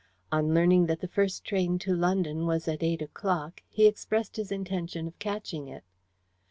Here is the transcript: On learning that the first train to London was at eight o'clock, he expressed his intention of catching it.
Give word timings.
On 0.31 0.51
learning 0.55 0.87
that 0.87 0.99
the 1.01 1.07
first 1.07 1.43
train 1.45 1.77
to 1.77 1.93
London 1.95 2.47
was 2.47 2.67
at 2.67 2.81
eight 2.81 3.03
o'clock, 3.03 3.61
he 3.69 3.85
expressed 3.85 4.35
his 4.37 4.51
intention 4.51 5.05
of 5.07 5.19
catching 5.19 5.67
it. 5.67 5.83